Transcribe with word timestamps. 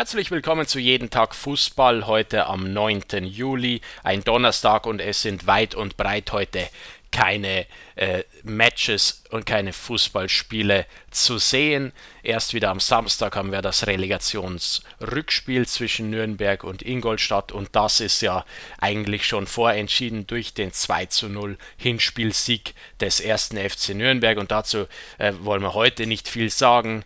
Herzlich 0.00 0.30
willkommen 0.30 0.66
zu 0.66 0.78
Jeden 0.78 1.10
Tag 1.10 1.34
Fußball 1.34 2.06
heute 2.06 2.46
am 2.46 2.72
9. 2.72 3.02
Juli, 3.22 3.82
ein 4.02 4.24
Donnerstag 4.24 4.86
und 4.86 4.98
es 4.98 5.20
sind 5.20 5.46
weit 5.46 5.74
und 5.74 5.98
breit 5.98 6.32
heute 6.32 6.70
keine 7.10 7.66
äh, 7.96 8.22
Matches 8.42 9.24
und 9.28 9.44
keine 9.44 9.74
Fußballspiele 9.74 10.86
zu 11.10 11.36
sehen. 11.36 11.92
Erst 12.22 12.54
wieder 12.54 12.70
am 12.70 12.80
Samstag 12.80 13.36
haben 13.36 13.52
wir 13.52 13.60
das 13.60 13.86
Relegationsrückspiel 13.86 15.68
zwischen 15.68 16.08
Nürnberg 16.08 16.64
und 16.64 16.80
Ingolstadt 16.80 17.52
und 17.52 17.68
das 17.72 18.00
ist 18.00 18.22
ja 18.22 18.46
eigentlich 18.80 19.26
schon 19.26 19.46
vorentschieden 19.46 20.26
durch 20.26 20.54
den 20.54 20.72
2 20.72 21.06
zu 21.06 21.28
0 21.28 21.58
Hinspielsieg 21.76 22.72
des 23.00 23.20
ersten 23.20 23.58
FC 23.58 23.90
Nürnberg 23.90 24.38
und 24.38 24.50
dazu 24.50 24.86
äh, 25.18 25.34
wollen 25.40 25.60
wir 25.60 25.74
heute 25.74 26.06
nicht 26.06 26.26
viel 26.26 26.48
sagen. 26.48 27.04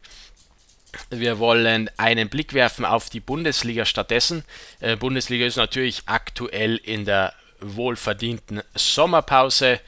Wir 1.11 1.39
wollen 1.39 1.91
einen 1.97 2.29
Blick 2.29 2.53
werfen 2.53 2.85
auf 2.85 3.11
die 3.11 3.21
Bundesliga 3.21 3.85
stattdessen. 3.85 4.45
Äh, 4.81 4.97
Bundesliga 4.97 5.47
ist 5.47 5.57
natürlich 5.57 6.03
aktuell 6.07 6.77
in 6.77 7.05
der 7.05 7.35
wohlverdienten 7.61 8.63
Sommerpause. 8.75 9.81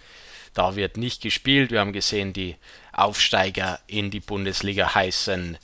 Da 0.55 0.77
wird 0.77 0.97
nicht 0.97 1.23
gespielt. 1.23 1.71
Wir 1.71 1.81
haben 1.81 1.93
gesehen, 1.93 2.33
die 2.33 2.57
Aufsteiger 2.93 3.79
in 3.87 4.11
die 4.11 4.21
Bundesliga 4.21 4.95
heißen 4.95 5.59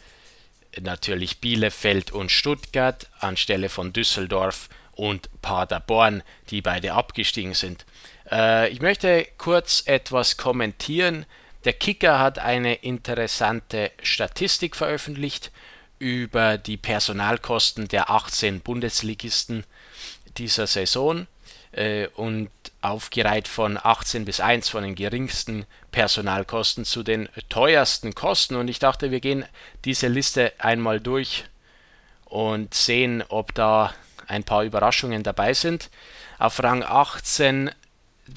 natürlich 0.81 1.41
Bielefeld 1.41 2.13
und 2.13 2.31
Stuttgart 2.31 3.09
anstelle 3.21 3.69
von 3.69 3.93
Düsseldorf 3.93 4.69
und 4.93 5.29
Paderborn, 5.43 6.23
die 6.51 6.63
beide 6.63 6.93
abgestiegen 6.95 7.55
sind. 7.55 7.85
Äh, 8.31 8.69
ich 8.71 8.81
möchte 8.81 9.27
kurz 9.39 9.83
etwas 9.87 10.37
kommentieren 10.37 11.27
der 11.65 11.73
Kicker 11.73 12.19
hat 12.19 12.39
eine 12.39 12.75
interessante 12.75 13.91
Statistik 14.03 14.77
veröffentlicht 14.77 15.51
über 15.99 16.59
die 16.59 16.77
Personalkosten 16.77 17.89
der 17.89 18.11
18 18.11 18.61
Bundesligisten 18.61 19.65
dieser 20.37 20.67
Saison 20.67 21.27
äh, 21.73 22.09
und 22.09 22.51
aufgereiht 22.81 23.47
von 23.47 23.79
18 23.81 24.25
bis 24.25 24.41
1 24.41 24.69
von 24.69 24.83
den 24.83 24.95
geringsten 24.95 25.65
Personalkosten 25.93 26.85
zu 26.85 27.03
den 27.03 27.29
teuersten 27.49 28.15
Kosten. 28.15 28.57
Und 28.57 28.69
ich 28.69 28.79
dachte, 28.79 29.11
wir 29.11 29.21
gehen 29.21 29.45
diese 29.85 30.09
Liste 30.09 30.53
einmal 30.59 31.01
durch 31.01 31.45
und 32.25 32.75
sehen, 32.75 33.23
ob 33.29 33.55
da 33.55 33.95
ein 34.27 34.45
paar 34.45 34.65
Überraschungen 34.65 35.23
dabei 35.23 35.55
sind. 35.55 35.91
Auf 36.39 36.63
Rang 36.63 36.83
18 36.83 37.71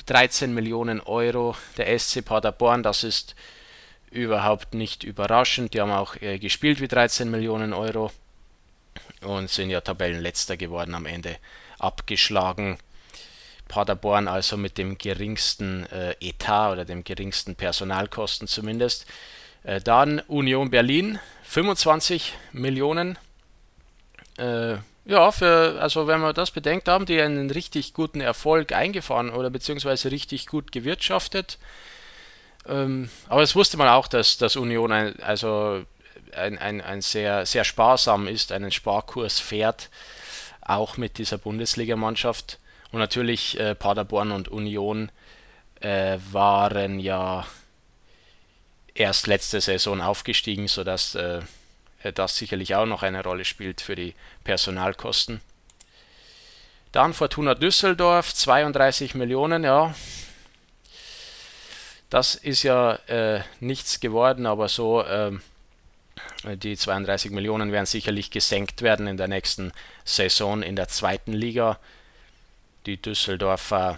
13 0.05 0.53
Millionen 0.53 0.99
Euro 1.01 1.55
der 1.77 1.97
SC 1.97 2.23
Paderborn, 2.23 2.83
das 2.83 3.03
ist 3.03 3.35
überhaupt 4.11 4.73
nicht 4.73 5.03
überraschend. 5.03 5.73
Die 5.73 5.81
haben 5.81 5.91
auch 5.91 6.15
äh, 6.21 6.39
gespielt 6.39 6.81
wie 6.81 6.87
13 6.87 7.29
Millionen 7.29 7.73
Euro 7.73 8.11
und 9.21 9.49
sind 9.49 9.69
ja 9.69 9.81
Tabellenletzter 9.81 10.57
geworden 10.57 10.95
am 10.95 11.05
Ende 11.05 11.37
abgeschlagen. 11.79 12.77
Paderborn 13.67 14.27
also 14.27 14.57
mit 14.57 14.77
dem 14.77 14.97
geringsten 14.97 15.85
äh, 15.87 16.15
Etat 16.19 16.71
oder 16.71 16.85
dem 16.85 17.03
geringsten 17.03 17.55
Personalkosten 17.55 18.47
zumindest. 18.47 19.05
Äh, 19.63 19.81
dann 19.81 20.19
Union 20.21 20.69
Berlin 20.69 21.19
25 21.43 22.33
Millionen. 22.53 23.17
Ja, 25.05 25.31
für, 25.31 25.79
also 25.79 26.07
wenn 26.07 26.19
man 26.19 26.33
das 26.33 26.49
bedenkt, 26.49 26.87
haben 26.87 27.05
die 27.05 27.21
einen 27.21 27.51
richtig 27.51 27.93
guten 27.93 28.21
Erfolg 28.21 28.71
eingefahren 28.71 29.29
oder 29.29 29.51
beziehungsweise 29.51 30.09
richtig 30.09 30.47
gut 30.47 30.71
gewirtschaftet. 30.71 31.59
Ähm, 32.67 33.09
aber 33.29 33.43
es 33.43 33.55
wusste 33.55 33.77
man 33.77 33.87
auch, 33.87 34.07
dass, 34.07 34.37
dass 34.37 34.55
Union 34.55 34.91
ein, 34.91 35.19
also 35.21 35.83
ein, 36.35 36.57
ein, 36.57 36.81
ein 36.81 37.01
sehr, 37.01 37.45
sehr 37.45 37.63
sparsam 37.63 38.27
ist, 38.27 38.51
einen 38.51 38.71
Sparkurs 38.71 39.39
fährt, 39.39 39.89
auch 40.61 40.97
mit 40.97 41.19
dieser 41.19 41.37
Bundesligamannschaft. 41.37 42.57
Und 42.91 42.99
natürlich 42.99 43.59
äh, 43.59 43.75
Paderborn 43.75 44.31
und 44.31 44.47
Union 44.47 45.11
äh, 45.81 46.17
waren 46.31 46.99
ja 46.99 47.45
erst 48.95 49.27
letzte 49.27 49.61
Saison 49.61 50.01
aufgestiegen, 50.01 50.67
sodass 50.67 51.13
äh, 51.13 51.41
das 52.13 52.37
sicherlich 52.37 52.75
auch 52.75 52.85
noch 52.85 53.03
eine 53.03 53.23
Rolle 53.23 53.45
spielt 53.45 53.81
für 53.81 53.95
die 53.95 54.13
Personalkosten. 54.43 55.41
Dann 56.91 57.13
Fortuna 57.13 57.55
Düsseldorf, 57.55 58.33
32 58.33 59.15
Millionen, 59.15 59.63
ja. 59.63 59.93
Das 62.09 62.35
ist 62.35 62.63
ja 62.63 62.93
äh, 63.07 63.41
nichts 63.59 63.99
geworden, 63.99 64.45
aber 64.45 64.69
so 64.69 65.01
äh, 65.01 65.31
die 66.55 66.77
32 66.77 67.31
Millionen 67.31 67.71
werden 67.71 67.85
sicherlich 67.85 68.31
gesenkt 68.31 68.81
werden 68.81 69.07
in 69.07 69.17
der 69.17 69.27
nächsten 69.27 69.71
Saison 70.03 70.61
in 70.61 70.75
der 70.75 70.87
zweiten 70.87 71.33
Liga. 71.33 71.79
Die 72.85 73.01
Düsseldorfer 73.01 73.97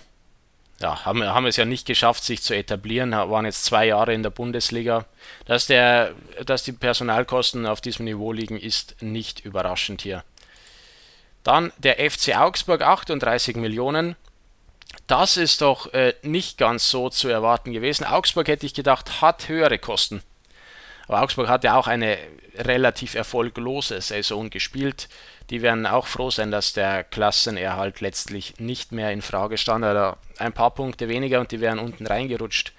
ja, 0.80 1.06
haben, 1.06 1.24
haben 1.24 1.48
es 1.48 1.58
ja 1.58 1.66
nicht 1.66 1.88
geschafft, 1.88 2.24
sich 2.24 2.42
zu 2.42 2.56
etablieren, 2.56 3.12
waren 3.12 3.46
jetzt 3.46 3.66
zwei 3.66 3.88
Jahre 3.88 4.14
in 4.14 4.24
der 4.24 4.30
Bundesliga. 4.30 5.06
Dass, 5.46 5.66
der, 5.66 6.14
dass 6.46 6.64
die 6.64 6.72
Personalkosten 6.72 7.66
auf 7.66 7.82
diesem 7.82 8.06
Niveau 8.06 8.32
liegen, 8.32 8.60
ist 8.60 8.96
nicht 9.02 9.40
überraschend 9.40 10.02
hier. 10.02 10.24
Dann 11.44 11.72
der 11.78 11.96
FC 12.12 12.38
Augsburg, 12.38 12.82
38 12.82 13.56
Millionen. 13.56 14.16
Das 15.08 15.38
ist 15.38 15.62
doch 15.62 15.94
äh, 15.94 16.14
nicht 16.22 16.58
ganz 16.58 16.90
so 16.90 17.10
zu 17.10 17.30
erwarten 17.30 17.72
gewesen. 17.72 18.04
Augsburg 18.04 18.48
hätte 18.48 18.66
ich 18.66 18.74
gedacht, 18.74 19.22
hat 19.22 19.48
höhere 19.48 19.80
Kosten. 19.80 20.22
Aber 21.08 21.22
Augsburg 21.22 21.48
hat 21.48 21.64
ja 21.64 21.76
auch 21.76 21.88
eine 21.88 22.18
relativ 22.56 23.16
erfolglose 23.16 24.02
Saison 24.02 24.50
gespielt. 24.50 25.08
Die 25.50 25.62
werden 25.62 25.86
auch 25.86 26.08
froh 26.08 26.30
sein, 26.30 26.52
dass 26.52 26.74
der 26.74 27.04
Klassenerhalt 27.04 28.02
letztlich 28.02 28.60
nicht 28.60 28.92
mehr 28.92 29.12
in 29.12 29.22
Frage 29.22 29.58
stand. 29.58 29.86
Oder 29.86 30.18
ein 30.38 30.54
paar 30.54 30.72
Punkte 30.72 31.08
weniger 31.08 31.40
und 31.40 31.52
die 31.52 31.62
wären 31.62 31.80
unten 31.80 32.06
reingerutscht. 32.06 32.74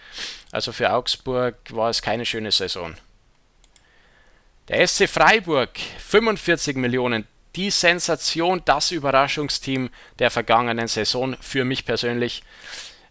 Also 0.52 0.72
für 0.72 0.92
Augsburg 0.92 1.56
war 1.70 1.90
es 1.90 2.02
keine 2.02 2.26
schöne 2.26 2.52
Saison. 2.52 2.94
Der 4.68 4.86
SC 4.86 5.08
Freiburg, 5.08 5.70
45 5.98 6.76
Millionen. 6.76 7.26
Die 7.56 7.70
Sensation, 7.70 8.60
das 8.66 8.90
Überraschungsteam 8.90 9.88
der 10.18 10.30
vergangenen 10.30 10.86
Saison 10.86 11.36
für 11.40 11.64
mich 11.64 11.86
persönlich. 11.86 12.42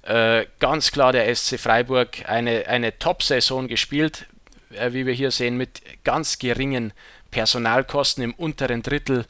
Äh, 0.04 0.46
ganz 0.60 0.92
klar 0.92 1.12
der 1.12 1.34
SC 1.36 1.60
Freiburg 1.60 2.30
eine, 2.30 2.68
eine 2.68 2.98
Top-Saison 3.00 3.68
gespielt, 3.68 4.28
äh, 4.72 4.94
wie 4.94 5.06
wir 5.06 5.14
hier 5.14 5.32
sehen, 5.32 5.58
mit 5.58 5.82
ganz 6.04 6.40
geringen 6.40 6.94
Personalkosten 7.32 8.24
im 8.24 8.34
unteren 8.34 8.82
Drittel 8.84 9.26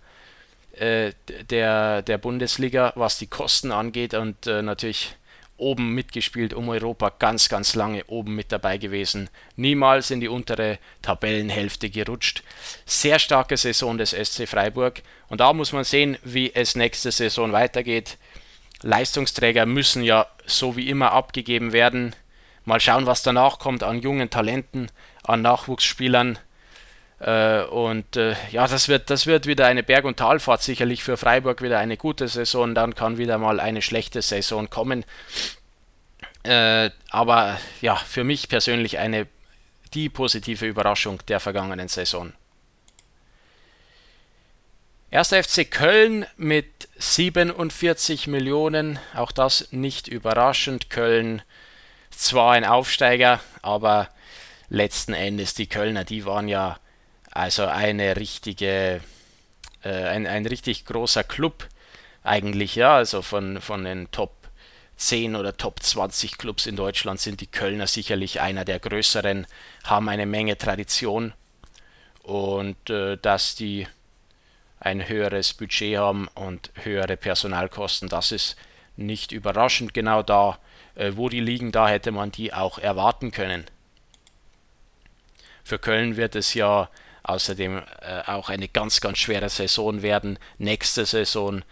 äh, 0.73 1.11
der, 1.49 2.01
der 2.01 2.17
Bundesliga, 2.17 2.93
was 2.95 3.17
die 3.17 3.27
Kosten 3.27 3.71
angeht 3.71 4.13
und 4.13 4.47
äh, 4.47 4.61
natürlich 4.61 5.15
oben 5.57 5.93
mitgespielt 5.93 6.53
um 6.53 6.69
Europa, 6.69 7.11
ganz, 7.17 7.49
ganz 7.49 7.73
lange 7.73 8.05
oben 8.05 8.35
mit 8.35 8.51
dabei 8.51 8.77
gewesen, 8.77 9.29
niemals 9.55 10.11
in 10.11 10.21
die 10.21 10.27
untere 10.27 10.77
Tabellenhälfte 11.01 11.89
gerutscht. 11.89 12.43
Sehr 12.85 13.17
starke 13.19 13.57
Saison 13.57 13.97
des 13.97 14.11
SC 14.11 14.47
Freiburg 14.47 15.01
und 15.29 15.41
da 15.41 15.53
muss 15.53 15.73
man 15.73 15.83
sehen, 15.83 16.17
wie 16.23 16.53
es 16.53 16.75
nächste 16.75 17.11
Saison 17.11 17.51
weitergeht. 17.51 18.17
Leistungsträger 18.83 19.65
müssen 19.65 20.03
ja 20.03 20.27
so 20.45 20.77
wie 20.77 20.89
immer 20.89 21.11
abgegeben 21.11 21.73
werden. 21.73 22.15
Mal 22.67 22.81
schauen, 22.81 23.05
was 23.05 23.23
danach 23.23 23.59
kommt 23.59 23.81
an 23.81 24.01
jungen 24.01 24.29
Talenten, 24.29 24.91
an 25.23 25.41
Nachwuchsspielern. 25.41 26.37
Äh, 27.19 27.61
und 27.61 28.17
äh, 28.17 28.35
ja, 28.51 28.67
das 28.67 28.89
wird, 28.89 29.09
das 29.09 29.25
wird 29.25 29.45
wieder 29.45 29.67
eine 29.67 29.83
Berg- 29.83 30.03
und 30.03 30.17
Talfahrt 30.17 30.61
sicherlich 30.61 31.01
für 31.01 31.15
Freiburg 31.15 31.61
wieder 31.61 31.79
eine 31.79 31.95
gute 31.95 32.27
Saison. 32.27 32.75
Dann 32.75 32.93
kann 32.93 33.17
wieder 33.17 33.37
mal 33.37 33.61
eine 33.61 33.81
schlechte 33.81 34.21
Saison 34.21 34.69
kommen. 34.69 35.05
Äh, 36.43 36.89
aber 37.09 37.57
ja, 37.79 37.95
für 37.95 38.25
mich 38.25 38.49
persönlich 38.49 38.97
eine 38.97 39.27
die 39.93 40.09
positive 40.09 40.65
Überraschung 40.65 41.25
der 41.29 41.39
vergangenen 41.39 41.87
Saison. 41.87 42.33
1. 45.11 45.29
FC 45.29 45.71
Köln 45.71 46.25
mit 46.35 46.89
47 46.97 48.27
Millionen, 48.27 48.99
auch 49.15 49.31
das 49.31 49.69
nicht 49.71 50.09
überraschend. 50.09 50.89
Köln 50.89 51.41
zwar 52.17 52.53
ein 52.53 52.65
Aufsteiger, 52.65 53.39
aber 53.61 54.09
letzten 54.69 55.13
Endes 55.13 55.53
die 55.53 55.67
Kölner, 55.67 56.03
die 56.03 56.25
waren 56.25 56.47
ja 56.47 56.79
also 57.31 57.65
eine 57.65 58.15
richtige, 58.17 59.01
äh, 59.83 59.89
ein, 59.89 60.25
ein 60.27 60.45
richtig 60.45 60.85
großer 60.85 61.23
Club 61.23 61.67
eigentlich, 62.23 62.75
ja, 62.75 62.95
also 62.97 63.21
von, 63.21 63.61
von 63.61 63.83
den 63.83 64.11
Top 64.11 64.33
10 64.97 65.35
oder 65.35 65.55
Top 65.55 65.81
20 65.81 66.37
Clubs 66.37 66.65
in 66.65 66.75
Deutschland 66.75 67.19
sind 67.19 67.39
die 67.39 67.47
Kölner 67.47 67.87
sicherlich 67.87 68.41
einer 68.41 68.65
der 68.65 68.79
größeren, 68.79 69.45
haben 69.83 70.09
eine 70.09 70.25
Menge 70.25 70.57
Tradition 70.57 71.33
und 72.23 72.89
äh, 72.89 73.17
dass 73.17 73.55
die 73.55 73.87
ein 74.79 75.07
höheres 75.07 75.53
Budget 75.53 75.97
haben 75.97 76.27
und 76.35 76.71
höhere 76.83 77.17
Personalkosten, 77.17 78.09
das 78.09 78.31
ist 78.31 78.55
nicht 78.95 79.31
überraschend. 79.31 79.93
Genau 79.93 80.23
da, 80.23 80.59
wo 81.15 81.29
die 81.29 81.39
liegen, 81.39 81.71
da 81.71 81.87
hätte 81.87 82.11
man 82.11 82.31
die 82.31 82.53
auch 82.53 82.79
erwarten 82.79 83.31
können. 83.31 83.65
Für 85.63 85.79
Köln 85.79 86.17
wird 86.17 86.35
es 86.35 86.53
ja 86.53 86.89
außerdem 87.23 87.77
äh, 88.01 88.21
auch 88.27 88.49
eine 88.49 88.67
ganz, 88.67 89.01
ganz 89.01 89.17
schwere 89.17 89.49
Saison 89.49 90.01
werden. 90.01 90.39
Nächste 90.57 91.05
Saison. 91.05 91.63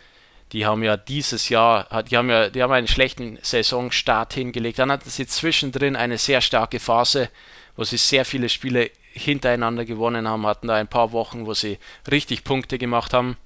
Die 0.51 0.65
haben 0.65 0.83
ja 0.83 0.95
dieses 0.95 1.49
Jahr, 1.49 2.03
die 2.03 2.17
haben 2.17 2.29
ja, 2.29 2.49
die 2.49 2.61
haben 2.61 2.71
einen 2.71 2.87
schlechten 2.87 3.39
Saisonstart 3.41 4.33
hingelegt. 4.33 4.79
Dann 4.79 4.91
hatten 4.91 5.09
sie 5.09 5.25
zwischendrin 5.25 5.95
eine 5.95 6.17
sehr 6.17 6.41
starke 6.41 6.79
Phase, 6.79 7.29
wo 7.75 7.83
sie 7.83 7.97
sehr 7.97 8.25
viele 8.25 8.49
Spiele 8.49 8.91
hintereinander 9.13 9.85
gewonnen 9.85 10.27
haben, 10.27 10.45
hatten 10.45 10.67
da 10.67 10.75
ein 10.75 10.87
paar 10.87 11.13
Wochen, 11.13 11.45
wo 11.45 11.53
sie 11.53 11.79
richtig 12.11 12.43
Punkte 12.43 12.77
gemacht 12.77 13.13
haben. 13.13 13.37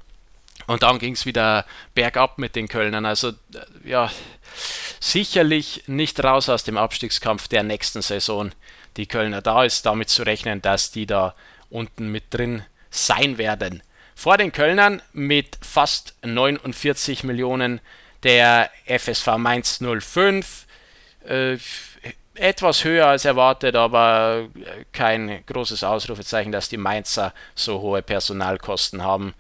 Und 0.68 0.84
dann 0.84 1.00
ging 1.00 1.14
es 1.14 1.26
wieder 1.26 1.66
bergab 1.96 2.38
mit 2.38 2.56
den 2.56 2.68
Kölnern. 2.68 3.06
Also 3.06 3.34
ja, 3.84 4.12
sicherlich 5.00 5.84
nicht 5.88 6.24
raus 6.24 6.50
aus 6.50 6.64
dem 6.64 6.78
Abstiegskampf 6.78 7.48
der 7.48 7.64
nächsten 7.64 8.02
Saison. 8.02 8.52
Die 8.98 9.08
Kölner, 9.08 9.42
da 9.42 9.64
ist 9.64 9.86
damit 9.86 10.10
zu 10.10 10.24
rechnen, 10.24 10.62
dass 10.62 10.92
die 10.92 11.06
da 11.06 11.36
unten 11.70 12.12
mit 12.12 12.26
drin 12.32 12.64
sein 12.90 13.38
werden. 13.38 13.84
Vor 14.16 14.38
den 14.38 14.52
Kölnern 14.52 15.02
mit 15.14 15.58
fast 15.62 16.14
49 16.24 17.24
Millionen 17.24 17.80
der 18.24 18.70
FSV 18.86 19.38
Mainz 19.38 19.80
05. 19.80 20.66
Äh, 21.26 21.58
etwas 22.36 22.84
höher 22.84 23.08
als 23.08 23.26
erwartet, 23.26 23.76
aber 23.76 24.48
kein 24.92 25.46
großes 25.46 25.84
Ausrufezeichen, 25.84 26.52
dass 26.52 26.70
die 26.70 26.78
Mainzer 26.78 27.34
so 27.54 27.82
hohe 27.82 28.02
Personalkosten 28.02 29.04
haben. 29.04 29.34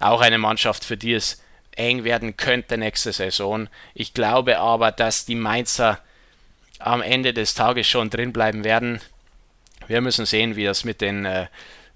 Auch 0.00 0.20
eine 0.20 0.38
Mannschaft, 0.38 0.84
für 0.84 0.96
die 0.96 1.14
es 1.14 1.42
eng 1.76 2.04
werden 2.04 2.36
könnte 2.36 2.78
nächste 2.78 3.12
Saison. 3.12 3.68
Ich 3.94 4.14
glaube 4.14 4.58
aber, 4.58 4.92
dass 4.92 5.24
die 5.24 5.34
Mainzer 5.34 5.98
am 6.78 7.02
Ende 7.02 7.32
des 7.32 7.54
Tages 7.54 7.86
schon 7.86 8.10
drin 8.10 8.32
bleiben 8.32 8.64
werden. 8.64 9.00
Wir 9.86 10.00
müssen 10.00 10.26
sehen, 10.26 10.56
wie 10.56 10.64
das 10.64 10.84
mit 10.84 11.00
den, 11.00 11.24
äh, 11.24 11.46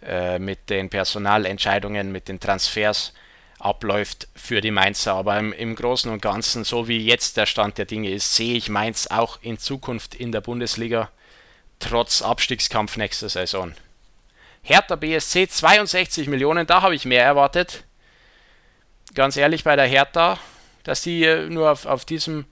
äh, 0.02 0.38
mit 0.38 0.70
den 0.70 0.90
Personalentscheidungen, 0.90 2.12
mit 2.12 2.28
den 2.28 2.40
Transfers 2.40 3.12
abläuft 3.58 4.28
für 4.36 4.60
die 4.60 4.70
Mainzer. 4.70 5.14
Aber 5.14 5.38
im, 5.38 5.52
im, 5.52 5.74
Großen 5.74 6.10
und 6.10 6.22
Ganzen, 6.22 6.64
so 6.64 6.88
wie 6.88 7.04
jetzt 7.04 7.36
der 7.36 7.46
Stand 7.46 7.78
der 7.78 7.86
Dinge 7.86 8.10
ist, 8.10 8.34
sehe 8.34 8.56
ich 8.56 8.68
Mainz 8.68 9.08
auch 9.08 9.38
in 9.42 9.58
Zukunft 9.58 10.14
in 10.14 10.32
der 10.32 10.40
Bundesliga, 10.40 11.10
trotz 11.78 12.22
Abstiegskampf 12.22 12.96
nächste 12.96 13.28
Saison. 13.28 13.74
Hertha 14.62 14.96
BSC 14.96 15.48
62 15.48 16.28
Millionen, 16.28 16.66
da 16.66 16.82
habe 16.82 16.94
ich 16.94 17.04
mehr 17.04 17.24
erwartet 17.24 17.84
ganz 19.18 19.36
ehrlich 19.36 19.64
bei 19.64 19.74
der 19.74 19.86
Hertha, 19.86 20.38
dass 20.84 21.02
die 21.02 21.24
äh, 21.24 21.48
nur 21.50 21.72
auf, 21.72 21.86
auf 21.86 22.04
diesem 22.04 22.44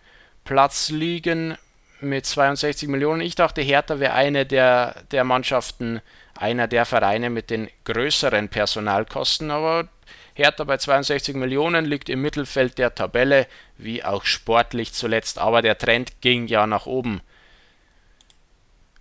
Platz 0.43 0.89
liegen 0.89 1.57
mit 2.01 2.27
62 2.27 2.89
Millionen. 2.89 3.21
Ich 3.21 3.37
dachte, 3.37 3.63
Hertha 3.63 4.01
wäre 4.01 4.15
eine 4.15 4.47
der, 4.47 5.05
der 5.13 5.23
Mannschaften, 5.23 6.01
einer 6.35 6.67
der 6.67 6.85
Vereine 6.85 7.31
mit 7.31 7.51
den 7.51 7.71
größeren 7.85 8.49
Personalkosten, 8.49 9.53
aber 9.53 9.87
Hertha 10.35 10.65
bei 10.65 10.77
62 10.77 11.37
Millionen 11.37 11.85
liegt 11.85 12.09
im 12.09 12.21
Mittelfeld 12.21 12.79
der 12.79 12.97
Tabelle, 12.97 13.47
wie 13.79 14.03
auch 14.03 14.25
sportlich 14.25 14.93
zuletzt, 14.93 15.39
aber 15.39 15.63
der 15.63 15.79
Trend 15.79 16.21
ging 16.21 16.49
ja 16.49 16.67
nach 16.67 16.87
oben. 16.87 17.21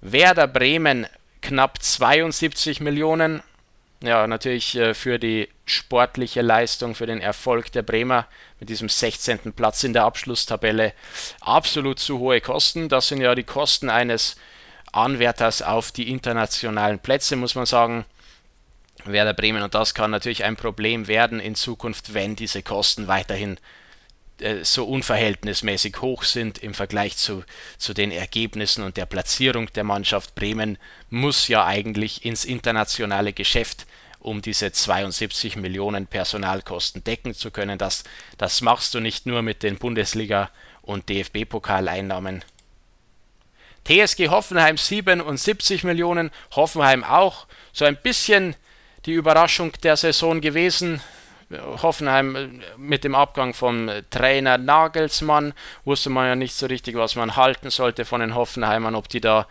Werder 0.01 0.45
Bremen 0.45 1.07
knapp 1.41 1.81
72 1.81 2.79
Millionen, 2.79 3.41
ja, 4.05 4.27
natürlich 4.27 4.75
äh, 4.75 4.93
für 4.93 5.19
die 5.19 5.49
sportliche 5.65 6.41
Leistung, 6.41 6.95
für 6.95 7.05
den 7.05 7.21
Erfolg 7.21 7.71
der 7.71 7.81
Bremer 7.81 8.27
mit 8.59 8.69
diesem 8.69 8.89
16. 8.89 9.53
Platz 9.53 9.83
in 9.83 9.93
der 9.93 10.03
Abschlusstabelle 10.03 10.93
absolut 11.41 11.99
zu 11.99 12.19
hohe 12.19 12.41
Kosten. 12.41 12.89
Das 12.89 13.07
sind 13.07 13.21
ja 13.21 13.35
die 13.35 13.43
Kosten 13.43 13.89
eines 13.89 14.35
Anwärters 14.91 15.61
auf 15.61 15.91
die 15.91 16.09
internationalen 16.09 16.99
Plätze, 16.99 17.35
muss 17.35 17.55
man 17.55 17.65
sagen. 17.65 18.05
Werder 19.03 19.33
Bremen 19.33 19.61
und 19.61 19.75
das 19.75 19.93
kann 19.93 20.09
natürlich 20.11 20.43
ein 20.45 20.55
Problem 20.55 21.07
werden 21.07 21.39
in 21.39 21.53
Zukunft, 21.55 22.13
wenn 22.13 22.35
diese 22.35 22.63
Kosten 22.63 23.07
weiterhin 23.07 23.57
so 24.63 24.85
unverhältnismäßig 24.85 26.01
hoch 26.01 26.23
sind 26.23 26.57
im 26.57 26.73
Vergleich 26.73 27.17
zu, 27.17 27.43
zu 27.77 27.93
den 27.93 28.11
Ergebnissen 28.11 28.83
und 28.83 28.97
der 28.97 29.05
Platzierung 29.05 29.71
der 29.73 29.83
Mannschaft. 29.83 30.35
Bremen 30.35 30.77
muss 31.09 31.47
ja 31.47 31.65
eigentlich 31.65 32.25
ins 32.25 32.43
internationale 32.43 33.31
Geschäft, 33.33 33.85
um 34.19 34.41
diese 34.41 34.71
72 34.71 35.55
Millionen 35.55 36.07
Personalkosten 36.07 37.03
decken 37.03 37.33
zu 37.33 37.51
können. 37.51 37.77
Das, 37.77 38.03
das 38.37 38.61
machst 38.61 38.93
du 38.93 38.99
nicht 38.99 39.25
nur 39.25 39.41
mit 39.41 39.63
den 39.63 39.77
Bundesliga- 39.77 40.49
und 40.81 41.09
DFB-Pokaleinnahmen. 41.09 42.43
TSG 43.85 44.29
Hoffenheim 44.29 44.77
77 44.77 45.83
Millionen, 45.83 46.31
Hoffenheim 46.55 47.03
auch 47.03 47.45
so 47.71 47.85
ein 47.85 47.97
bisschen 48.01 48.55
die 49.05 49.13
Überraschung 49.13 49.71
der 49.83 49.95
Saison 49.95 50.41
gewesen. 50.41 51.01
Hoffenheim 51.51 52.35
äh, 52.35 52.47
mit 52.77 53.03
dem 53.03 53.15
Abgang 53.15 53.53
vom 53.53 53.89
Trainer 54.09 54.57
Nagelsmann 54.57 55.53
wusste 55.83 56.09
man 56.09 56.27
ja 56.27 56.35
nicht 56.35 56.55
so 56.55 56.65
richtig, 56.65 56.95
was 56.95 57.15
man 57.15 57.35
halten 57.35 57.69
sollte 57.69 58.05
von 58.05 58.21
den 58.21 58.35
Hoffenheimern, 58.35 58.95
ob 58.95 59.09
die 59.09 59.21
da 59.21 59.47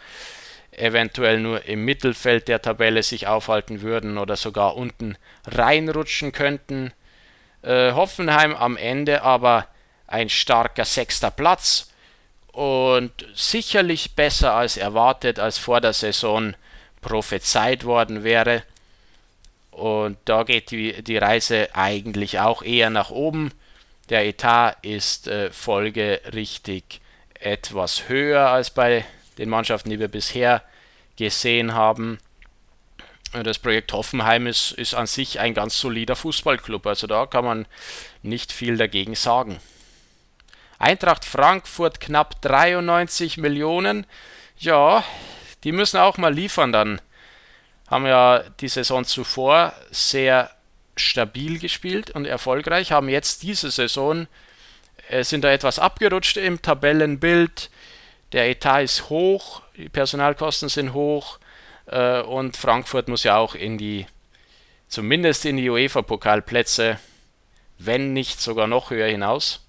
eventuell 0.72 1.38
nur 1.40 1.64
im 1.66 1.84
Mittelfeld 1.84 2.48
der 2.48 2.60
Tabelle 2.60 3.02
sich 3.02 3.26
aufhalten 3.26 3.80
würden 3.82 4.18
oder 4.18 4.36
sogar 4.36 4.76
unten 4.76 5.16
reinrutschen 5.46 6.32
könnten. 6.32 6.92
Äh, 7.62 7.92
Hoffenheim 7.92 8.54
am 8.54 8.76
Ende 8.76 9.22
aber 9.22 9.68
ein 10.06 10.28
starker 10.28 10.84
sechster 10.84 11.30
Platz 11.30 11.90
und 12.52 13.12
sicherlich 13.34 14.14
besser 14.14 14.52
als 14.54 14.76
erwartet, 14.76 15.38
als 15.38 15.58
vor 15.58 15.80
der 15.80 15.92
Saison 15.92 16.54
prophezeit 17.00 17.84
worden 17.84 18.24
wäre. 18.24 18.62
Und 19.74 20.18
da 20.24 20.44
geht 20.44 20.70
die, 20.70 21.02
die 21.02 21.16
Reise 21.16 21.74
eigentlich 21.74 22.38
auch 22.38 22.62
eher 22.62 22.90
nach 22.90 23.10
oben. 23.10 23.52
Der 24.08 24.24
Etat 24.24 24.76
ist 24.82 25.26
äh, 25.26 25.50
folgerichtig 25.50 27.00
etwas 27.40 28.08
höher 28.08 28.48
als 28.50 28.70
bei 28.70 29.04
den 29.36 29.48
Mannschaften, 29.48 29.90
die 29.90 29.98
wir 29.98 30.08
bisher 30.08 30.62
gesehen 31.16 31.74
haben. 31.74 32.18
Das 33.32 33.58
Projekt 33.58 33.92
Hoffenheim 33.92 34.46
ist, 34.46 34.70
ist 34.72 34.94
an 34.94 35.08
sich 35.08 35.40
ein 35.40 35.54
ganz 35.54 35.80
solider 35.80 36.14
Fußballclub, 36.14 36.86
also 36.86 37.08
da 37.08 37.26
kann 37.26 37.44
man 37.44 37.66
nicht 38.22 38.52
viel 38.52 38.76
dagegen 38.76 39.16
sagen. 39.16 39.58
Eintracht 40.78 41.24
Frankfurt 41.24 41.98
knapp 41.98 42.40
93 42.42 43.38
Millionen. 43.38 44.06
Ja, 44.56 45.02
die 45.64 45.72
müssen 45.72 45.98
auch 45.98 46.16
mal 46.16 46.32
liefern 46.32 46.72
dann 46.72 47.00
haben 47.88 48.06
ja 48.06 48.44
die 48.60 48.68
Saison 48.68 49.04
zuvor 49.04 49.72
sehr 49.90 50.50
stabil 50.96 51.58
gespielt 51.58 52.10
und 52.10 52.24
erfolgreich, 52.24 52.92
haben 52.92 53.08
jetzt 53.08 53.42
diese 53.42 53.70
Saison, 53.70 54.26
äh, 55.08 55.24
sind 55.24 55.44
da 55.44 55.52
etwas 55.52 55.78
abgerutscht 55.78 56.36
im 56.36 56.62
Tabellenbild. 56.62 57.70
Der 58.32 58.48
Etat 58.48 58.82
ist 58.82 59.10
hoch, 59.10 59.62
die 59.76 59.88
Personalkosten 59.88 60.68
sind 60.68 60.92
hoch 60.92 61.38
äh, 61.86 62.20
und 62.20 62.56
Frankfurt 62.56 63.08
muss 63.08 63.24
ja 63.24 63.36
auch 63.36 63.54
in 63.54 63.78
die, 63.78 64.06
zumindest 64.88 65.44
in 65.44 65.56
die 65.56 65.70
UEFA-Pokalplätze, 65.70 66.98
wenn 67.78 68.12
nicht 68.12 68.40
sogar 68.40 68.66
noch 68.66 68.90
höher 68.90 69.08
hinaus. 69.08 69.60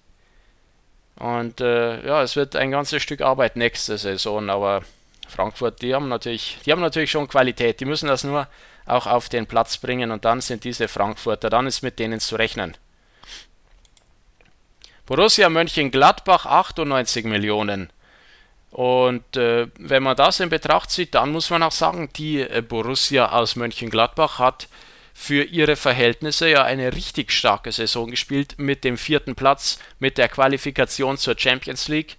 Und 1.18 1.62
äh, 1.62 2.06
ja, 2.06 2.22
es 2.22 2.36
wird 2.36 2.56
ein 2.56 2.72
ganzes 2.72 3.02
Stück 3.02 3.22
Arbeit 3.22 3.56
nächste 3.56 3.98
Saison, 3.98 4.50
aber 4.50 4.84
Frankfurt, 5.28 5.82
die 5.82 5.94
haben 5.94 6.08
natürlich, 6.08 6.60
die 6.66 6.72
haben 6.72 6.82
natürlich 6.82 7.12
schon 7.12 7.28
Qualität, 7.28 7.80
die 7.80 7.86
müssen 7.86 8.08
das 8.08 8.24
nur 8.24 8.48
auch 8.86 9.08
auf 9.08 9.30
den 9.30 9.48
Platz 9.48 9.78
bringen 9.78 10.12
und 10.12 10.26
dann 10.26 10.42
sind 10.42 10.64
diese 10.64 10.88
Frankfurter, 10.88 11.50
dann 11.50 11.68
ist 11.68 11.82
mit 11.82 12.00
denen 12.00 12.20
zu 12.20 12.36
rechnen. 12.36 12.78
Borussia 15.06 15.50
Mönchengladbach 15.50 16.46
98 16.46 17.26
Millionen. 17.26 17.92
Und 18.72 19.38
äh, 19.38 19.68
wenn 19.78 20.04
man 20.04 20.18
das 20.18 20.40
in 20.40 20.50
Betracht 20.50 20.92
zieht, 20.92 21.16
dann 21.16 21.32
muss 21.32 21.50
man 21.50 21.64
auch 21.64 21.72
sagen, 21.72 22.10
die 22.16 22.42
äh, 22.42 22.62
Borussia 22.62 23.32
aus 23.32 23.56
Mönchengladbach 23.56 24.40
hat 24.40 24.68
für 25.14 25.44
ihre 25.44 25.78
Verhältnisse 25.78 26.50
ja 26.50 26.64
eine 26.64 26.94
richtig 26.94 27.32
starke 27.32 27.72
Saison 27.72 28.10
gespielt 28.10 28.56
mit 28.58 28.84
dem 28.84 28.98
vierten 28.98 29.36
Platz, 29.36 29.80
mit 30.00 30.18
der 30.18 30.28
Qualifikation 30.28 31.18
zur 31.18 31.40
Champions 31.40 31.88
League, 31.88 32.18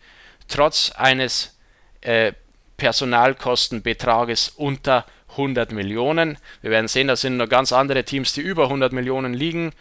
trotz 0.49 0.93
eines 0.93 1.59
äh, 2.01 2.33
Personalkostenbetrages 2.77 4.51
unter 4.57 5.05
100 5.31 5.73
Millionen. 5.73 6.39
Wir 6.63 6.71
werden 6.71 6.89
sehen, 6.89 7.09
da 7.09 7.17
sind 7.17 7.37
noch 7.37 7.49
ganz 7.49 7.73
andere 7.73 8.05
Teams, 8.05 8.33
die 8.33 8.41
über 8.41 8.65
100 8.65 8.93
Millionen 8.93 9.35
liegen. 9.35 9.73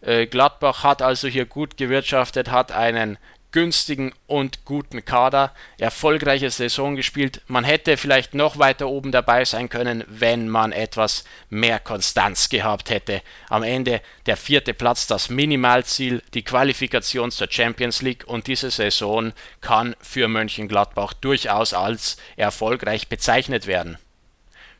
Äh, 0.00 0.26
Gladbach 0.26 0.84
hat 0.84 1.02
also 1.02 1.28
hier 1.28 1.46
gut 1.46 1.76
gewirtschaftet, 1.76 2.50
hat 2.50 2.72
einen 2.72 3.18
günstigen 3.52 4.12
und 4.26 4.64
guten 4.64 5.04
Kader, 5.04 5.54
erfolgreiche 5.78 6.50
Saison 6.50 6.96
gespielt. 6.96 7.42
Man 7.46 7.64
hätte 7.64 7.96
vielleicht 7.96 8.34
noch 8.34 8.58
weiter 8.58 8.88
oben 8.88 9.12
dabei 9.12 9.44
sein 9.44 9.68
können, 9.68 10.04
wenn 10.08 10.48
man 10.48 10.72
etwas 10.72 11.24
mehr 11.50 11.78
Konstanz 11.78 12.48
gehabt 12.48 12.90
hätte. 12.90 13.22
Am 13.48 13.62
Ende 13.62 14.00
der 14.26 14.36
vierte 14.36 14.74
Platz 14.74 15.06
das 15.06 15.28
Minimalziel, 15.28 16.22
die 16.34 16.42
Qualifikation 16.42 17.30
zur 17.30 17.48
Champions 17.50 18.02
League 18.02 18.24
und 18.26 18.46
diese 18.46 18.70
Saison 18.70 19.32
kann 19.60 19.94
für 20.00 20.28
Mönchengladbach 20.28 21.12
durchaus 21.12 21.74
als 21.74 22.16
erfolgreich 22.36 23.08
bezeichnet 23.08 23.66
werden. 23.66 23.98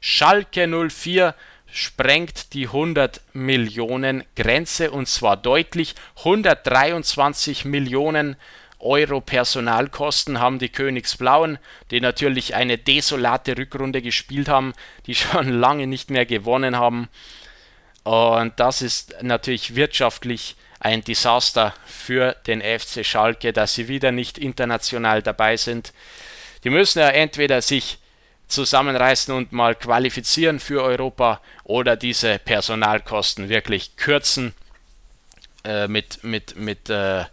Schalke 0.00 0.66
04 0.66 1.34
sprengt 1.72 2.52
die 2.52 2.66
100 2.66 3.22
Millionen 3.32 4.24
Grenze 4.36 4.90
und 4.90 5.08
zwar 5.08 5.36
deutlich. 5.36 5.94
123 6.18 7.64
Millionen 7.64 8.34
Euro 8.34 8.42
Personalkosten 9.20 10.40
haben 10.40 10.58
die 10.58 10.68
Königsblauen, 10.68 11.58
die 11.90 12.00
natürlich 12.00 12.54
eine 12.54 12.78
desolate 12.78 13.56
Rückrunde 13.56 14.02
gespielt 14.02 14.48
haben, 14.48 14.72
die 15.06 15.14
schon 15.14 15.48
lange 15.48 15.86
nicht 15.86 16.10
mehr 16.10 16.26
gewonnen 16.26 16.76
haben. 16.76 17.08
Und 18.02 18.58
das 18.58 18.82
ist 18.82 19.14
natürlich 19.22 19.76
wirtschaftlich 19.76 20.56
ein 20.80 21.04
Desaster 21.04 21.74
für 21.86 22.34
den 22.48 22.60
FC 22.60 23.06
Schalke, 23.06 23.52
dass 23.52 23.74
sie 23.74 23.86
wieder 23.86 24.10
nicht 24.10 24.36
international 24.38 25.22
dabei 25.22 25.56
sind. 25.56 25.92
Die 26.64 26.70
müssen 26.70 26.98
ja 26.98 27.08
entweder 27.10 27.62
sich 27.62 27.98
zusammenreißen 28.48 29.32
und 29.32 29.52
mal 29.52 29.76
qualifizieren 29.76 30.58
für 30.58 30.82
Europa 30.82 31.40
oder 31.62 31.96
diese 31.96 32.40
Personalkosten 32.40 33.48
wirklich 33.48 33.96
kürzen 33.96 34.54
äh, 35.64 35.86
mit, 35.86 36.24
mit, 36.24 36.56
mit, 36.56 36.90
äh, 36.90 37.24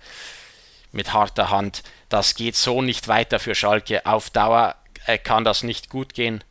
mit 0.91 1.13
harter 1.13 1.50
Hand. 1.50 1.84
Das 2.10 2.36
geht 2.36 2.55
so 2.55 2.81
nicht 2.81 3.08
weiter 3.08 3.39
für 3.39 3.55
Schalke. 3.55 4.05
Auf 4.05 4.29
Dauer 4.29 4.75
äh, 5.05 5.17
kann 5.17 5.43
das 5.43 5.63
nicht 5.63 5.89
gut 5.89 6.13
gehen. 6.13 6.43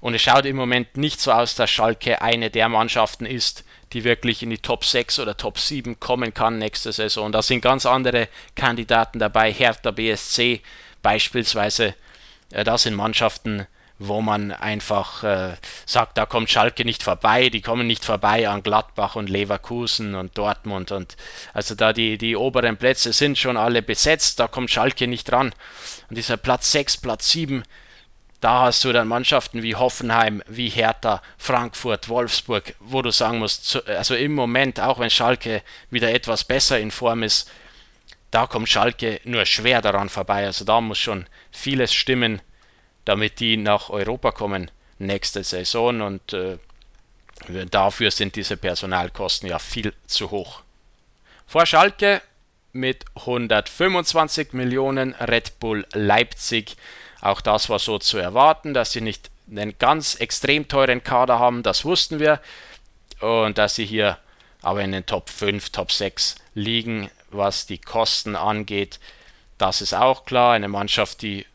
Und 0.00 0.14
es 0.14 0.22
schaut 0.22 0.44
im 0.44 0.56
Moment 0.56 0.96
nicht 0.98 1.20
so 1.20 1.32
aus, 1.32 1.54
dass 1.54 1.70
Schalke 1.70 2.20
eine 2.20 2.50
der 2.50 2.68
Mannschaften 2.68 3.24
ist, 3.24 3.64
die 3.94 4.04
wirklich 4.04 4.42
in 4.42 4.50
die 4.50 4.58
Top 4.58 4.84
6 4.84 5.18
oder 5.18 5.36
Top 5.36 5.58
7 5.58 5.98
kommen 5.98 6.34
kann 6.34 6.58
nächste 6.58 6.92
Saison. 6.92 7.32
Da 7.32 7.40
sind 7.40 7.62
ganz 7.62 7.86
andere 7.86 8.28
Kandidaten 8.54 9.18
dabei, 9.18 9.50
Hertha 9.52 9.92
BSC 9.92 10.60
beispielsweise. 11.00 11.94
Das 12.50 12.82
sind 12.82 12.94
Mannschaften, 12.94 13.66
wo 13.98 14.20
man 14.20 14.50
einfach 14.50 15.22
äh, 15.22 15.54
sagt, 15.86 16.18
da 16.18 16.26
kommt 16.26 16.50
Schalke 16.50 16.84
nicht 16.84 17.02
vorbei, 17.02 17.48
die 17.48 17.60
kommen 17.60 17.86
nicht 17.86 18.04
vorbei 18.04 18.48
an 18.48 18.62
Gladbach 18.62 19.14
und 19.14 19.30
Leverkusen 19.30 20.14
und 20.14 20.36
Dortmund 20.36 20.90
und 20.90 21.16
also 21.52 21.74
da 21.74 21.92
die, 21.92 22.18
die 22.18 22.36
oberen 22.36 22.76
Plätze 22.76 23.12
sind 23.12 23.38
schon 23.38 23.56
alle 23.56 23.82
besetzt, 23.82 24.40
da 24.40 24.48
kommt 24.48 24.70
Schalke 24.70 25.06
nicht 25.06 25.30
dran. 25.30 25.54
Und 26.08 26.18
dieser 26.18 26.36
Platz 26.36 26.72
6, 26.72 26.96
Platz 26.98 27.30
7, 27.30 27.62
da 28.40 28.62
hast 28.62 28.84
du 28.84 28.92
dann 28.92 29.08
Mannschaften 29.08 29.62
wie 29.62 29.76
Hoffenheim, 29.76 30.42
wie 30.46 30.68
Hertha, 30.68 31.22
Frankfurt, 31.38 32.08
Wolfsburg, 32.08 32.74
wo 32.80 33.00
du 33.00 33.10
sagen 33.10 33.38
musst, 33.38 33.88
also 33.88 34.14
im 34.14 34.34
Moment, 34.34 34.80
auch 34.80 34.98
wenn 34.98 35.08
Schalke 35.08 35.62
wieder 35.88 36.12
etwas 36.12 36.44
besser 36.44 36.78
in 36.78 36.90
Form 36.90 37.22
ist, 37.22 37.50
da 38.30 38.46
kommt 38.46 38.68
Schalke 38.68 39.20
nur 39.24 39.46
schwer 39.46 39.80
daran 39.80 40.08
vorbei. 40.08 40.44
Also 40.44 40.64
da 40.64 40.80
muss 40.80 40.98
schon 40.98 41.26
vieles 41.52 41.94
stimmen, 41.94 42.42
damit 43.04 43.40
die 43.40 43.56
nach 43.56 43.90
Europa 43.90 44.32
kommen 44.32 44.70
nächste 44.98 45.44
Saison 45.44 46.00
und 46.00 46.32
äh, 46.32 46.58
dafür 47.70 48.10
sind 48.10 48.36
diese 48.36 48.56
Personalkosten 48.56 49.48
ja 49.48 49.58
viel 49.58 49.92
zu 50.06 50.30
hoch. 50.30 50.62
Vor 51.46 51.66
Schalke 51.66 52.22
mit 52.72 53.04
125 53.16 54.52
Millionen 54.52 55.14
Red 55.14 55.58
Bull 55.60 55.86
Leipzig. 55.92 56.76
Auch 57.20 57.40
das 57.40 57.68
war 57.68 57.78
so 57.78 57.98
zu 57.98 58.18
erwarten, 58.18 58.74
dass 58.74 58.92
sie 58.92 59.00
nicht 59.00 59.30
einen 59.50 59.78
ganz 59.78 60.16
extrem 60.16 60.68
teuren 60.68 61.02
Kader 61.04 61.38
haben, 61.38 61.62
das 61.62 61.84
wussten 61.84 62.18
wir. 62.18 62.40
Und 63.20 63.58
dass 63.58 63.76
sie 63.76 63.86
hier 63.86 64.18
aber 64.62 64.82
in 64.82 64.92
den 64.92 65.06
Top 65.06 65.30
5, 65.30 65.70
Top 65.70 65.92
6 65.92 66.36
liegen, 66.54 67.10
was 67.30 67.66
die 67.66 67.78
Kosten 67.78 68.36
angeht, 68.36 68.98
das 69.58 69.80
ist 69.80 69.94
auch 69.94 70.24
klar. 70.24 70.54
Eine 70.54 70.68
Mannschaft, 70.68 71.22
die 71.22 71.46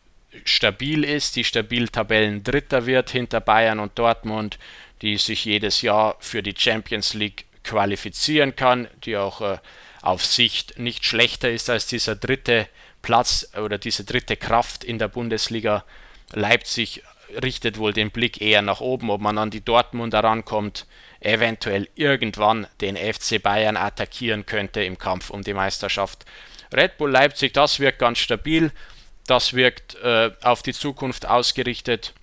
stabil 0.46 1.04
ist, 1.04 1.36
die 1.36 1.44
stabil 1.44 1.88
Tabellendritter 1.88 2.86
wird 2.86 3.10
hinter 3.10 3.42
Bayern 3.42 3.80
und 3.80 3.98
Dortmund, 3.98 4.60
die 5.02 5.18
sich 5.18 5.46
jedes 5.46 5.82
Jahr 5.82 6.18
für 6.20 6.44
die 6.44 6.56
Champions 6.58 7.14
League 7.14 7.46
qualifizieren 7.64 8.56
kann, 8.56 8.88
die 9.06 9.18
auch 9.18 9.42
äh, 9.42 9.58
auf 10.02 10.26
Sicht 10.26 10.80
nicht 10.80 11.06
schlechter 11.06 11.50
ist 11.50 11.70
als 11.70 11.88
dieser 11.88 12.16
dritte 12.16 12.68
Platz 13.02 13.50
oder 13.58 13.78
diese 13.78 14.04
dritte 14.04 14.38
Kraft 14.38 14.84
in 14.84 15.00
der 15.00 15.08
Bundesliga. 15.08 15.84
Leipzig 16.34 17.04
richtet 17.44 17.78
wohl 17.78 17.94
den 17.94 18.12
Blick 18.12 18.42
eher 18.42 18.62
nach 18.62 18.82
oben, 18.82 19.10
ob 19.10 19.22
man 19.22 19.38
an 19.38 19.52
die 19.52 19.64
Dortmunder 19.64 20.24
rankommt, 20.24 20.86
eventuell 21.20 21.88
irgendwann 21.96 22.68
den 22.82 22.98
FC 22.98 23.42
Bayern 23.42 23.78
attackieren 23.78 24.46
könnte 24.46 24.84
im 24.84 24.98
Kampf 24.98 25.30
um 25.30 25.44
die 25.44 25.54
Meisterschaft. 25.54 26.26
Red 26.74 26.98
Bull 26.98 27.12
Leipzig, 27.12 27.54
das 27.54 27.80
wirkt 27.80 28.00
ganz 28.00 28.20
stabil 28.20 28.72
das 29.30 29.54
wirkt 29.54 29.96
äh, 30.04 30.32
auf 30.42 30.64
die 30.64 30.74
Zukunft 30.74 31.28
ausgerichtet. 31.28 32.14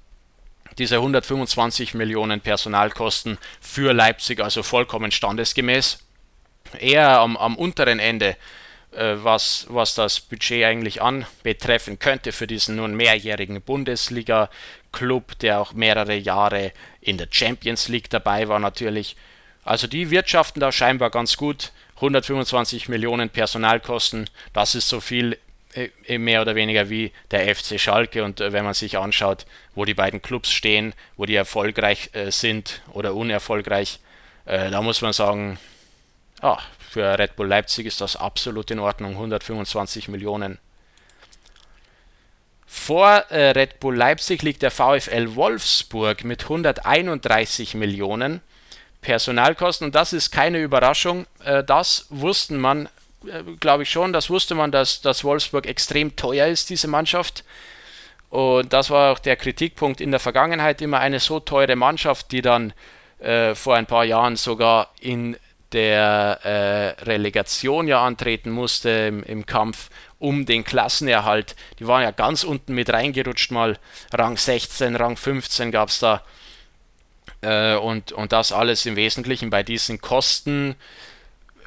Diese 0.79 0.97
125 0.97 1.95
Millionen 1.95 2.41
Personalkosten 2.41 3.39
für 3.61 3.93
Leipzig, 3.93 4.41
also 4.41 4.63
vollkommen 4.63 5.11
standesgemäß. 5.11 5.99
Eher 6.79 7.21
am, 7.21 7.37
am 7.37 7.57
unteren 7.57 7.99
Ende, 7.99 8.37
äh, 8.91 9.15
was, 9.19 9.67
was 9.69 9.95
das 9.95 10.21
Budget 10.21 10.65
eigentlich 10.65 11.01
anbetreffen 11.01 11.99
könnte 11.99 12.33
für 12.33 12.47
diesen 12.47 12.77
nun 12.77 12.95
mehrjährigen 12.95 13.63
Bundesliga-Club, 13.63 15.39
der 15.39 15.61
auch 15.61 15.73
mehrere 15.73 16.17
Jahre 16.17 16.73
in 17.01 17.19
der 17.19 17.29
Champions 17.31 17.89
League 17.89 18.11
dabei 18.11 18.49
war 18.49 18.59
natürlich. 18.59 19.17
Also 19.65 19.87
die 19.87 20.11
wirtschaften 20.11 20.61
da 20.61 20.73
scheinbar 20.73 21.11
ganz 21.11 21.37
gut. 21.37 21.73
125 21.97 22.89
Millionen 22.89 23.31
Personalkosten, 23.31 24.29
das 24.53 24.75
ist 24.75 24.89
so 24.89 25.01
viel 25.01 25.39
mehr 26.09 26.43
oder 26.43 26.55
weniger 26.55 26.91
wie 26.91 27.13
der 27.31 27.55
FC 27.55 27.81
Schalke. 27.81 28.25
Und 28.25 28.41
äh, 28.41 28.53
wenn 28.53 28.65
man 28.65 28.75
sich 28.75 28.99
anschaut, 28.99 29.47
wo 29.75 29.85
die 29.85 29.95
beiden 29.95 30.23
Clubs 30.23 30.51
stehen, 30.51 30.95
wo 31.17 31.27
die 31.27 31.35
erfolgreich 31.35 32.11
sind 32.29 32.83
oder 32.93 33.15
unerfolgreich, 33.15 34.01
da 34.45 34.81
muss 34.81 35.03
man 35.03 35.13
sagen, 35.13 35.59
ah, 36.41 36.59
für 36.91 37.19
Red 37.19 37.35
Bull 37.35 37.49
Leipzig 37.49 37.85
ist 37.85 38.01
das 38.01 38.15
absolut 38.15 38.71
in 38.71 38.79
Ordnung. 38.79 39.13
125 39.13 40.09
Millionen. 40.09 40.59
Vor 42.65 43.25
Red 43.31 43.81
Bull 43.81 43.97
Leipzig 43.97 44.43
liegt 44.43 44.63
der 44.63 44.71
VfL 44.71 45.35
Wolfsburg 45.35 46.23
mit 46.25 46.45
131 46.45 47.75
Millionen 47.75 48.41
Personalkosten. 49.01 49.87
Und 49.87 49.95
das 49.95 50.13
ist 50.13 50.31
keine 50.31 50.59
Überraschung. 50.59 51.27
das 51.67 52.07
wussten 52.11 52.59
man 52.59 52.87
äh, 52.87 52.89
glaube 53.61 53.85
ich 53.85 53.91
schon, 53.91 54.13
das 54.13 54.31
wusste 54.31 54.55
man, 54.55 54.73
dass, 54.73 55.01
dass 55.01 55.25
Wolfsburg 55.25 55.67
extrem 55.67 56.17
teuer 56.17 56.47
ist, 56.47 56.71
diese 56.71 56.89
Mannschaft. 56.89 57.45
Und 58.31 58.73
das 58.73 58.91
war 58.91 59.13
auch 59.13 59.19
der 59.19 59.37
Kritikpunkt 59.37 60.01
in 60.01 60.11
der 60.11 60.21
Vergangenheit, 60.21 60.83
immer 60.83 60.99
eine 60.99 61.21
so 61.21 61.41
teure 61.41 61.77
Mannschaft, 61.77 62.33
die 62.33 62.43
dann 62.43 62.73
äh, 63.19 63.55
vor 63.55 63.77
ein 63.77 63.87
paar 63.87 64.05
Jahren 64.05 64.37
sogar 64.37 64.91
in 65.01 65.37
der 65.73 66.41
äh, 66.45 67.03
Relegation 67.05 67.89
ja 67.89 68.05
antreten 68.05 68.51
musste 68.51 68.89
im, 68.91 69.23
im, 69.25 69.47
Kampf 69.47 69.91
um 70.19 70.47
den 70.47 70.65
Klassenerhalt. 70.65 71.57
Die 71.79 71.87
waren 71.87 72.03
ja 72.03 72.13
ganz 72.13 72.45
unten 72.45 72.75
mit 72.75 72.91
reingerutscht, 72.91 73.51
mal 73.51 73.79
Rang 74.13 74.37
16, 74.37 74.97
Rang 74.97 75.17
15 75.17 75.73
gab 75.73 75.89
es 75.89 75.99
da. 75.99 76.23
Äh, 77.43 77.75
und, 77.77 78.13
und 78.13 78.33
das 78.33 78.53
alles 78.53 78.87
im 78.87 78.97
Wesentlichen 78.97 79.51
bei 79.51 79.63
diesen 79.63 80.01
Kosten 80.01 80.77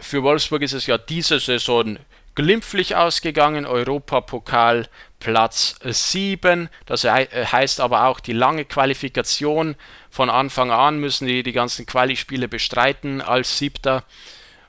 für 0.02 0.24
Wolfsburg 0.24 0.62
ist 0.62 0.74
es 0.74 0.88
ja 0.88 0.98
diese 0.98 1.40
Saison 1.40 2.00
glimpflich 2.36 2.96
ausgegangen. 2.96 3.66
Europapokal 3.66 4.88
Platz 5.20 5.76
7. 5.84 6.70
Das 6.86 7.04
heißt 7.04 7.82
aber 7.82 8.06
auch 8.06 8.20
die 8.20 8.34
lange 8.34 8.66
Qualifikation. 8.66 9.76
Von 10.10 10.30
Anfang 10.30 10.72
an 10.72 11.00
müssen 11.00 11.28
die 11.28 11.44
die 11.44 11.52
ganzen 11.52 11.86
Quali-Spiele 11.86 12.48
bestreiten 12.48 13.22
als 13.22 13.58
Siebter. 13.58 14.04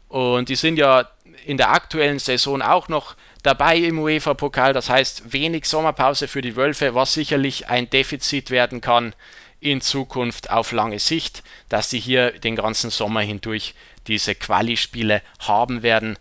Und 0.08 0.48
die 0.48 0.56
sind 0.56 0.76
ja 0.76 1.08
in 1.46 1.56
der 1.56 1.70
aktuellen 1.70 2.18
Saison 2.18 2.60
auch 2.60 2.88
noch 2.88 3.14
dabei 3.42 3.76
im 3.76 3.98
UEFA-Pokal. 3.98 4.72
Das 4.72 4.90
heißt, 4.90 5.32
wenig 5.32 5.66
Sommerpause 5.66 6.28
für 6.28 6.42
die 6.42 6.56
Wölfe, 6.56 6.94
was 6.94 7.14
sicherlich 7.14 7.68
ein 7.68 7.88
Defizit 7.88 8.50
werden 8.50 8.80
kann 8.80 9.14
in 9.60 9.80
Zukunft 9.80 10.50
auf 10.50 10.72
lange 10.72 10.98
Sicht, 10.98 11.42
dass 11.68 11.90
sie 11.90 12.00
hier 12.00 12.32
den 12.32 12.56
ganzen 12.56 12.90
Sommer 12.90 13.20
hindurch 13.20 13.74
diese 14.06 14.34
Quali-Spiele 14.34 15.22
haben 15.40 15.82
werden. 15.82 16.18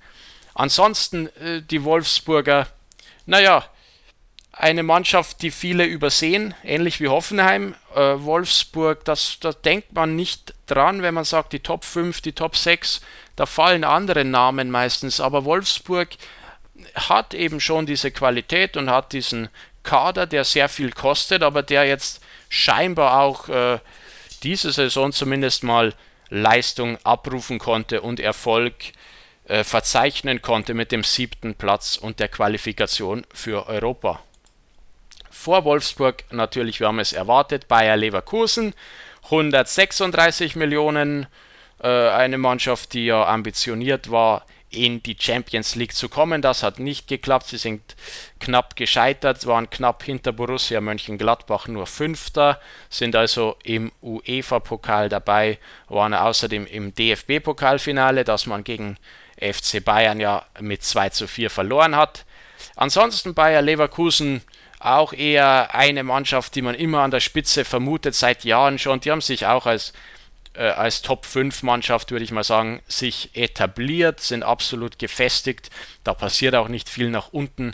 Ansonsten 0.53 1.27
äh, 1.38 1.62
die 1.62 1.84
Wolfsburger, 1.84 2.67
naja, 3.25 3.65
eine 4.51 4.84
Mannschaft, 4.84 5.41
die 5.41 5.51
viele 5.51 5.86
übersehen, 5.86 6.53
ähnlich 6.63 7.00
wie 7.00 7.08
Hoffenheim. 7.08 7.75
Äh, 7.96 8.15
Wolfsburg, 8.17 9.05
das, 9.05 9.38
da 9.39 9.53
denkt 9.53 9.93
man 9.93 10.17
nicht 10.17 10.53
dran, 10.67 11.01
wenn 11.01 11.13
man 11.13 11.24
sagt, 11.24 11.53
die 11.53 11.62
Top 11.62 11.86
5, 11.86 12.19
die 12.19 12.34
Top 12.34 12.58
6, 12.58 13.00
da 13.38 13.46
fallen 13.46 13.86
andere 13.86 14.25
Namen 14.25 14.69
meistens. 14.69 15.22
Aber 15.22 15.46
Wolfsburg 15.46 16.10
hat 16.93 17.34
eben 17.34 17.62
schon 17.62 17.86
diese 17.86 18.12
Qualität 18.12 18.75
und 18.75 18.89
hat 18.89 19.13
diesen 19.13 19.48
Kader, 19.89 20.27
der 20.27 20.43
sehr 20.43 20.69
viel 20.69 20.91
kostet, 20.91 21.41
aber 21.41 21.63
der 21.63 21.86
jetzt 21.86 22.22
scheinbar 22.48 23.22
auch 23.22 23.50
äh, 23.50 23.79
diese 24.43 24.72
Saison 24.72 25.12
zumindest 25.12 25.63
mal 25.63 25.96
Leistung 26.29 27.00
abrufen 27.03 27.58
konnte 27.58 28.01
und 28.01 28.19
Erfolg 28.19 28.75
äh, 29.46 29.63
verzeichnen 29.63 30.43
konnte 30.43 30.75
mit 30.75 30.91
dem 30.91 31.03
siebten 31.03 31.55
Platz 31.55 31.98
und 31.98 32.19
der 32.19 32.27
Qualifikation 32.27 33.25
für 33.34 33.65
Europa. 33.67 34.19
Vor 35.31 35.65
Wolfsburg 35.65 36.24
natürlich, 36.29 36.79
wir 36.79 36.88
haben 36.88 37.00
es 37.00 37.12
erwartet, 37.12 37.67
Bayer 37.67 37.98
Leverkusen 37.98 38.75
136 39.24 40.55
Millionen. 40.55 41.25
Äh, 41.81 41.88
eine 42.10 42.38
Mannschaft, 42.38 42.93
die 42.93 43.08
ja 43.08 43.25
ambitioniert 43.25 44.12
war, 44.12 44.46
in 44.70 45.02
die 45.02 45.18
Champions 45.20 45.76
League 45.76 45.94
zu 45.94 46.10
kommen. 46.10 46.42
Das 46.42 46.64
hat 46.64 46.80
nicht 46.80 47.08
geklappt. 47.08 47.48
Sie 47.48 47.58
sind 47.58 47.96
knapp 48.40 48.76
gescheitert, 48.76 49.46
waren 49.46 49.70
knapp 49.70 50.04
hinter 50.04 50.32
Borussia 50.32 50.80
Mönchengladbach 50.82 51.68
nur 51.68 51.88
Fünfter, 51.88 52.60
sind 52.90 53.16
also 53.16 53.58
im 53.64 53.92
UEFA-Pokal 54.02 55.10
dabei, 55.10 55.58
waren 55.88 56.14
außerdem 56.14 56.66
im 56.68 56.94
DFB-Pokalfinale, 56.94 58.24
das 58.24 58.46
man 58.46 58.64
gegen 58.64 58.98
FC 59.40 59.84
Bayern 59.84 60.20
ja 60.20 60.46
mit 60.60 60.84
2 60.84 61.10
zu 61.10 61.28
4 61.28 61.50
verloren 61.50 61.96
hat. 61.96 62.26
Ansonsten 62.76 63.34
Bayer 63.34 63.62
Leverkusen 63.62 64.42
auch 64.80 65.14
eher 65.14 65.76
eine 65.76 66.04
Mannschaft, 66.04 66.56
die 66.56 66.62
man 66.62 66.76
immer 66.76 67.00
an 67.00 67.12
der 67.12 67.20
Spitze 67.20 67.66
vermutet, 67.66 68.16
seit 68.16 68.46
Jahren 68.46 68.80
schon. 68.80 69.02
Die 69.02 69.12
haben 69.12 69.22
sich 69.22 69.46
auch 69.46 69.66
als 69.66 69.94
äh, 70.53 70.63
als 70.63 71.01
Top-5-Mannschaft, 71.01 72.12
würde 72.12 72.25
ich 72.25 72.32
mal 72.32 72.44
sagen, 72.44 72.82
sich 72.88 73.29
etabliert, 73.34 74.20
sind 74.20 74.44
absolut 74.44 75.00
gefestigt. 75.00 75.70
Da 76.03 76.13
passiert 76.13 76.56
auch 76.56 76.68
nicht 76.68 76.89
viel 76.89 77.10
nach 77.10 77.29
unten. 77.32 77.74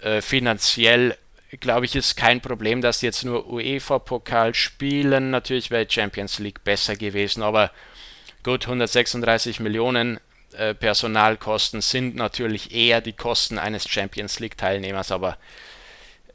Äh, 0.00 0.22
finanziell, 0.22 1.16
glaube 1.60 1.86
ich, 1.86 1.96
ist 1.96 2.16
kein 2.16 2.40
Problem, 2.40 2.82
dass 2.82 3.00
sie 3.00 3.06
jetzt 3.06 3.24
nur 3.24 3.48
UEFA-Pokal 3.48 4.54
spielen. 4.54 5.30
Natürlich 5.30 5.70
wäre 5.70 5.86
Champions 5.88 6.38
League 6.38 6.64
besser 6.64 6.96
gewesen, 6.96 7.42
aber 7.42 7.70
gut, 8.42 8.64
136 8.64 9.60
Millionen 9.60 10.20
äh, 10.56 10.74
Personalkosten 10.74 11.80
sind 11.80 12.16
natürlich 12.16 12.74
eher 12.74 13.00
die 13.00 13.12
Kosten 13.12 13.58
eines 13.58 13.88
Champions 13.88 14.40
League-Teilnehmers, 14.40 15.12
aber 15.12 15.36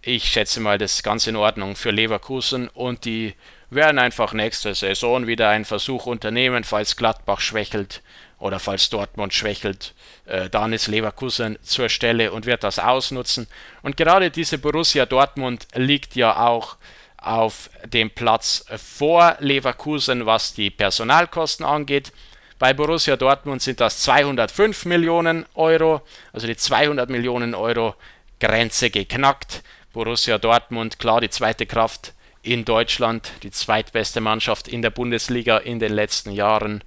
ich 0.04 0.26
schätze 0.26 0.60
mal, 0.60 0.78
das 0.78 0.96
ist 0.96 1.04
ganz 1.04 1.28
in 1.28 1.36
Ordnung 1.36 1.76
für 1.76 1.92
Leverkusen 1.92 2.68
und 2.68 3.06
die 3.06 3.34
werden 3.70 4.00
einfach 4.00 4.34
nächste 4.34 4.76
Saison 4.76 5.28
wieder 5.28 5.50
einen 5.50 5.66
Versuch 5.66 6.06
unternehmen, 6.06 6.64
falls 6.64 6.98
Gladbach 6.98 7.40
schwächelt 7.40 8.02
oder 8.38 8.60
falls 8.60 8.90
Dortmund 8.90 9.34
schwächelt, 9.34 9.94
äh, 10.26 10.50
dann 10.50 10.74
ist 10.74 10.88
Leverkusen 10.88 11.58
zur 11.64 11.88
Stelle 11.88 12.34
und 12.34 12.46
wird 12.46 12.64
das 12.66 12.80
ausnutzen. 12.80 13.48
Und 13.82 13.96
gerade 13.96 14.30
diese 14.30 14.58
Borussia 14.58 15.06
Dortmund 15.06 15.68
liegt 15.74 16.16
ja 16.16 16.46
auch 16.46 16.76
auf 17.18 17.70
dem 17.86 18.12
Platz 18.12 18.66
vor 18.76 19.38
Leverkusen, 19.40 20.26
was 20.26 20.54
die 20.54 20.70
Personalkosten 20.70 21.66
angeht. 21.66 22.12
Bei 22.60 22.74
Borussia 22.74 23.16
Dortmund 23.16 23.62
sind 23.62 23.80
das 23.80 24.00
205 24.00 24.86
Millionen 24.86 25.46
Euro, 25.56 26.02
also 26.34 26.46
die 26.46 26.58
200 26.58 27.10
Millionen 27.10 27.56
Euro 27.56 27.96
Grenze 28.42 28.90
geknackt. 28.90 29.64
Borussia 29.94 30.40
Dortmund, 30.40 30.98
klar 30.98 31.22
die 31.22 31.30
zweite 31.30 31.68
Kraft 31.68 32.14
in 32.42 32.66
Deutschland, 32.66 33.32
die 33.44 33.52
zweitbeste 33.52 34.22
Mannschaft 34.22 34.68
in 34.68 34.82
der 34.82 34.90
Bundesliga 34.90 35.60
in 35.60 35.80
den 35.80 35.94
letzten 35.94 36.32
Jahren, 36.32 36.84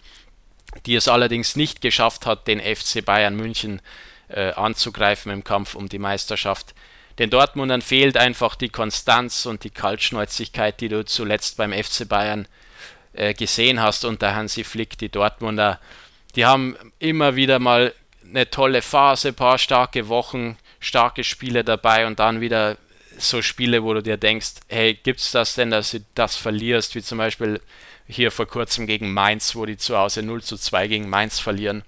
die 0.84 0.96
es 0.96 1.08
allerdings 1.08 1.56
nicht 1.56 1.80
geschafft 1.80 2.26
hat, 2.26 2.46
den 2.48 2.60
FC 2.60 3.04
Bayern 3.04 3.36
München 3.36 3.80
äh, 4.28 4.52
anzugreifen 4.52 5.32
im 5.32 5.44
Kampf 5.44 5.76
um 5.76 5.88
die 5.88 6.00
Meisterschaft. 6.00 6.74
Den 7.18 7.30
Dortmundern 7.30 7.80
fehlt 7.80 8.16
einfach 8.16 8.56
die 8.56 8.68
Konstanz 8.68 9.46
und 9.46 9.64
die 9.64 9.70
Kaltschnäuzigkeit, 9.70 10.80
die 10.80 10.88
du 10.88 11.04
zuletzt 11.04 11.56
beim 11.56 11.72
FC 11.72 12.08
Bayern 12.08 12.48
äh, 13.14 13.32
gesehen 13.32 13.80
hast 13.80 14.04
unter 14.04 14.34
Hansi 14.34 14.64
Flick. 14.64 14.98
Die 14.98 15.08
Dortmunder, 15.08 15.80
die 16.34 16.44
haben 16.44 16.76
immer 16.98 17.36
wieder 17.36 17.60
mal 17.60 17.94
eine 18.28 18.50
tolle 18.50 18.82
Phase, 18.82 19.32
paar 19.32 19.58
starke 19.58 20.08
Wochen, 20.08 20.58
starke 20.80 21.24
Spiele 21.24 21.64
dabei 21.64 22.06
und 22.06 22.18
dann 22.18 22.40
wieder 22.40 22.76
so 23.18 23.42
Spiele, 23.42 23.82
wo 23.82 23.94
du 23.94 24.02
dir 24.02 24.16
denkst, 24.16 24.54
hey, 24.68 24.94
gibt 24.94 25.20
es 25.20 25.30
das 25.30 25.54
denn, 25.54 25.70
dass 25.70 25.92
du 25.92 26.04
das 26.14 26.36
verlierst, 26.36 26.94
wie 26.94 27.02
zum 27.02 27.18
Beispiel 27.18 27.60
hier 28.06 28.30
vor 28.30 28.46
kurzem 28.46 28.86
gegen 28.86 29.12
Mainz, 29.12 29.56
wo 29.56 29.66
die 29.66 29.76
zu 29.76 29.96
Hause 29.96 30.22
0 30.22 30.42
zu 30.42 30.56
2 30.56 30.88
gegen 30.88 31.08
Mainz 31.08 31.40
verlieren. 31.40 31.82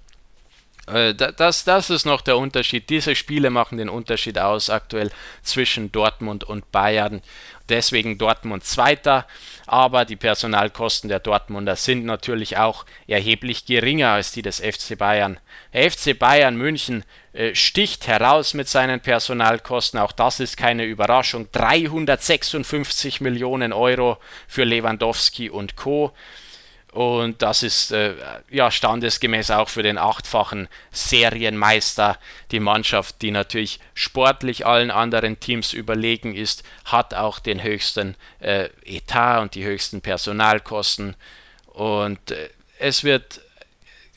Äh, 0.87 1.13
das, 1.15 1.63
das 1.63 1.89
ist 1.89 2.05
noch 2.05 2.21
der 2.21 2.37
Unterschied. 2.37 2.89
Diese 2.89 3.15
Spiele 3.15 3.49
machen 3.49 3.77
den 3.77 3.89
Unterschied 3.89 4.37
aus 4.37 4.69
aktuell 4.69 5.11
zwischen 5.43 5.91
Dortmund 5.91 6.43
und 6.43 6.71
Bayern. 6.71 7.21
Deswegen 7.69 8.17
Dortmund 8.17 8.63
Zweiter, 8.63 9.25
aber 9.67 10.05
die 10.05 10.15
Personalkosten 10.15 11.07
der 11.07 11.19
Dortmunder 11.19 11.75
sind 11.75 12.03
natürlich 12.03 12.57
auch 12.57 12.85
erheblich 13.07 13.65
geringer 13.65 14.09
als 14.09 14.31
die 14.31 14.41
des 14.41 14.59
FC 14.59 14.97
Bayern. 14.97 15.39
Der 15.73 15.91
FC 15.91 16.17
Bayern 16.17 16.55
München 16.55 17.05
äh, 17.33 17.53
sticht 17.53 18.07
heraus 18.07 18.53
mit 18.53 18.67
seinen 18.67 18.99
Personalkosten, 18.99 19.99
auch 19.99 20.11
das 20.11 20.39
ist 20.39 20.57
keine 20.57 20.85
Überraschung. 20.85 21.47
356 21.51 23.21
Millionen 23.21 23.71
Euro 23.71 24.17
für 24.47 24.63
Lewandowski 24.63 25.49
und 25.49 25.75
Co. 25.75 26.11
Und 26.91 27.43
das 27.43 27.61
ist 27.61 27.91
äh, 27.91 28.15
ja 28.49 28.71
standesgemäß 28.71 29.51
auch 29.51 29.69
für 29.69 29.83
den 29.83 29.99
achtfachen 29.99 30.67
Serienmeister. 30.91 32.17
Die 32.51 32.59
Mannschaft, 32.59 33.21
die 33.21 33.29
natürlich 33.29 33.79
sportlich 33.93 34.65
allen 34.65 34.89
anderen 34.89 35.39
Teams 35.39 35.73
überlegen 35.73 36.33
ist, 36.33 36.63
hat 36.85 37.13
auch 37.13 37.37
den 37.37 37.61
höchsten 37.61 38.15
äh, 38.39 38.69
Etat 38.85 39.41
und 39.41 39.53
die 39.53 39.65
höchsten 39.65 40.01
Personalkosten. 40.01 41.15
Und 41.67 42.31
äh, 42.31 42.49
es 42.79 43.03
wird, 43.03 43.41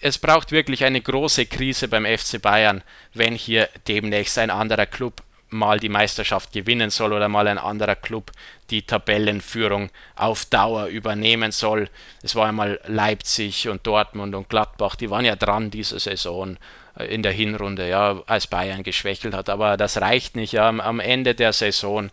es 0.00 0.16
braucht 0.16 0.50
wirklich 0.50 0.84
eine 0.84 1.02
große 1.02 1.44
Krise 1.46 1.88
beim 1.88 2.06
FC 2.06 2.40
Bayern, 2.40 2.82
wenn 3.12 3.34
hier 3.34 3.68
demnächst 3.86 4.38
ein 4.38 4.50
anderer 4.50 4.86
Club 4.86 5.22
mal 5.52 5.78
die 5.78 5.88
Meisterschaft 5.88 6.52
gewinnen 6.52 6.90
soll 6.90 7.12
oder 7.12 7.28
mal 7.28 7.46
ein 7.46 7.58
anderer 7.58 7.96
Club 7.96 8.32
die 8.70 8.82
Tabellenführung 8.82 9.90
auf 10.16 10.46
Dauer 10.46 10.86
übernehmen 10.86 11.52
soll. 11.52 11.88
Es 12.22 12.34
war 12.34 12.48
einmal 12.48 12.80
Leipzig 12.86 13.68
und 13.68 13.86
Dortmund 13.86 14.34
und 14.34 14.48
Gladbach, 14.48 14.96
die 14.96 15.10
waren 15.10 15.24
ja 15.24 15.36
dran 15.36 15.70
diese 15.70 15.98
Saison 15.98 16.56
äh, 16.96 17.04
in 17.04 17.22
der 17.22 17.32
Hinrunde, 17.32 17.88
ja, 17.88 18.22
als 18.26 18.46
Bayern 18.46 18.82
geschwächelt 18.82 19.34
hat. 19.34 19.48
Aber 19.48 19.76
das 19.76 20.00
reicht 20.00 20.36
nicht. 20.36 20.52
Ja. 20.52 20.68
Am 20.68 21.00
Ende 21.00 21.34
der 21.34 21.52
Saison 21.52 22.06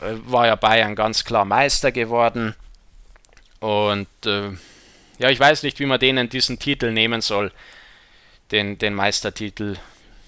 äh, 0.00 0.14
war 0.24 0.46
ja 0.46 0.56
Bayern 0.56 0.94
ganz 0.94 1.24
klar 1.24 1.44
Meister 1.44 1.92
geworden. 1.92 2.54
Und 3.60 4.08
äh, 4.24 4.50
ja, 5.18 5.30
ich 5.30 5.40
weiß 5.40 5.62
nicht, 5.62 5.80
wie 5.80 5.86
man 5.86 5.98
denen 5.98 6.28
diesen 6.28 6.58
Titel 6.58 6.92
nehmen 6.92 7.20
soll, 7.20 7.50
den, 8.52 8.78
den 8.78 8.94
Meistertitel. 8.94 9.76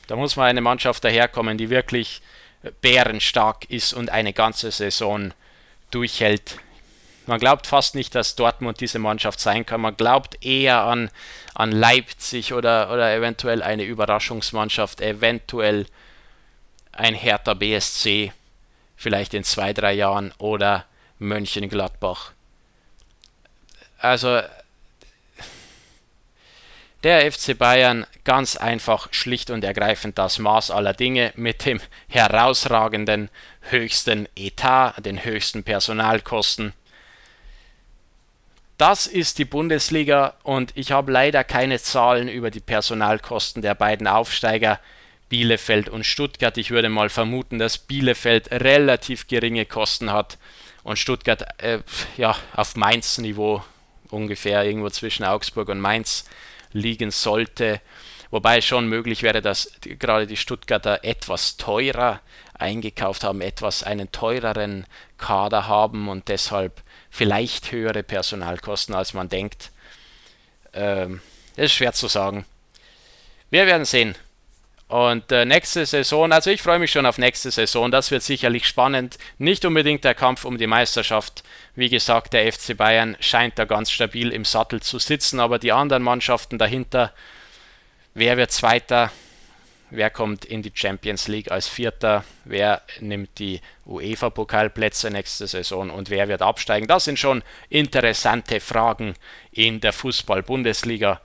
Da 0.07 0.17
muss 0.17 0.37
mal 0.37 0.49
eine 0.49 0.63
Mannschaft 0.63 1.05
daherkommen, 1.05 1.59
die 1.59 1.71
wirklich 1.71 2.23
bärenstark 2.81 3.65
ist 3.71 3.93
und 3.93 4.11
eine 4.11 4.33
ganze 4.33 4.71
Saison 4.71 5.33
durchhält. 5.91 6.59
Man 7.27 7.39
glaubt 7.39 7.67
fast 7.67 7.95
nicht, 7.95 8.15
dass 8.15 8.37
Dortmund 8.37 8.81
diese 8.81 8.99
Mannschaft 8.99 9.39
sein 9.41 9.67
kann. 9.67 9.83
Man 9.83 9.97
glaubt 9.97 10.43
eher 10.45 10.85
an, 10.85 11.11
an 11.55 11.73
Leipzig 11.73 12.55
oder, 12.55 12.91
oder 12.91 13.15
eventuell 13.15 13.63
eine 13.63 13.85
Überraschungsmannschaft, 13.85 15.03
eventuell 15.03 15.87
ein 16.93 17.15
Hertha 17.15 17.53
BSC, 17.53 18.33
vielleicht 18.97 19.35
in 19.35 19.45
zwei, 19.45 19.75
drei 19.75 19.93
Jahren 19.93 20.33
oder 20.39 20.87
Mönchengladbach. 21.19 22.33
Also 23.99 24.41
der 27.05 27.31
FC 27.31 27.57
Bayern 27.57 28.07
ganz 28.25 28.57
einfach 28.57 29.09
schlicht 29.13 29.51
und 29.51 29.63
ergreifend 29.65 30.19
das 30.19 30.39
Maß 30.39 30.71
aller 30.71 30.95
Dinge 30.95 31.33
mit 31.37 31.65
dem 31.65 31.81
herausragenden 32.09 33.31
höchsten 33.63 34.29
Etat, 34.35 34.95
den 34.99 35.25
höchsten 35.25 35.63
Personalkosten. 35.63 36.73
Das 38.79 39.07
ist 39.07 39.39
die 39.39 39.45
Bundesliga 39.45 40.35
und 40.43 40.73
ich 40.77 40.93
habe 40.93 41.11
leider 41.11 41.43
keine 41.45 41.81
Zahlen 41.81 42.29
über 42.29 42.51
die 42.51 42.61
Personalkosten 42.61 43.63
der 43.63 43.75
beiden 43.75 44.07
Aufsteiger 44.07 44.79
Bielefeld 45.29 45.89
und 45.89 46.05
Stuttgart. 46.05 46.57
Ich 46.57 46.71
würde 46.71 46.89
mal 46.89 47.09
vermuten, 47.09 47.59
dass 47.59 47.79
Bielefeld 47.79 48.51
relativ 48.51 49.27
geringe 49.27 49.67
Kosten 49.67 50.13
hat 50.13 50.39
und 50.85 50.99
Stuttgart 50.99 51.45
äh, 51.61 51.81
ja 52.17 52.37
auf 52.55 52.77
Mainz 52.77 53.19
Niveau 53.19 53.63
ungefähr 54.11 54.65
irgendwo 54.65 54.91
zwischen 54.91 55.25
Augsburg 55.25 55.69
und 55.69 55.81
Mainz 55.81 56.25
liegen 56.73 57.11
sollte. 57.11 57.81
Wobei 58.31 58.59
es 58.59 58.65
schon 58.67 58.89
möglich 58.89 59.23
wäre, 59.23 59.41
dass 59.41 59.73
gerade 59.81 60.27
die 60.27 60.37
Stuttgarter 60.37 61.03
etwas 61.03 61.57
teurer 61.57 62.21
eingekauft 62.55 63.25
haben, 63.25 63.41
etwas 63.41 63.83
einen 63.83 64.13
teureren 64.13 64.87
Kader 65.17 65.67
haben 65.67 66.09
und 66.09 66.29
deshalb 66.29 66.83
vielleicht 67.11 67.73
höhere 67.73 68.03
Personalkosten, 68.03 68.95
als 68.95 69.15
man 69.15 69.29
denkt. 69.29 69.71
Ähm, 70.75 71.21
das 71.57 71.67
ist 71.67 71.73
schwer 71.73 71.93
zu 71.93 72.09
sagen. 72.09 72.45
Wir 73.51 73.67
werden 73.67 73.87
sehen. 73.87 74.15
Und 74.89 75.31
äh, 75.33 75.45
nächste 75.45 75.85
Saison, 75.85 76.33
also 76.33 76.51
ich 76.51 76.63
freue 76.63 76.79
mich 76.79 76.91
schon 76.91 77.05
auf 77.05 77.19
nächste 77.19 77.51
Saison, 77.51 77.91
das 77.91 78.11
wird 78.11 78.23
sicherlich 78.23 78.67
spannend. 78.67 79.19
Nicht 79.37 79.65
unbedingt 79.67 80.03
der 80.03 80.15
Kampf 80.15 80.45
um 80.47 80.57
die 80.57 80.67
Meisterschaft. 80.67 81.45
Wie 81.75 81.91
gesagt, 81.91 82.33
der 82.33 82.51
FC 82.51 82.75
Bayern 82.77 83.17
scheint 83.21 83.59
da 83.59 83.67
ganz 83.67 83.91
stabil 83.91 84.33
im 84.33 84.47
Sattel 84.47 84.81
zu 84.81 84.99
sitzen, 84.99 85.41
aber 85.41 85.59
die 85.59 85.73
anderen 85.73 86.03
Mannschaften 86.03 86.59
dahinter, 86.59 87.13
wer 88.15 88.39
wird 88.39 88.51
Zweiter? 88.51 89.11
wer 89.91 90.11
kommt 90.11 90.45
in 90.45 90.63
die 90.63 90.73
Champions 90.75 91.29
League 91.29 91.51
als 91.51 91.69
Vierter, 91.69 92.25
wer 92.45 92.83
nimmt 93.01 93.39
die 93.39 93.61
UEFA-Pokalplätze 93.87 95.11
nächste 95.11 95.47
Saison 95.47 95.91
und 95.91 96.11
wer 96.11 96.29
wird 96.29 96.43
absteigen. 96.43 96.87
Das 96.87 97.05
sind 97.05 97.19
schon 97.19 97.43
interessante 97.69 98.61
Fragen 98.61 99.15
in 99.51 99.81
der 99.81 99.93
Fußball-Bundesliga. 99.93 101.21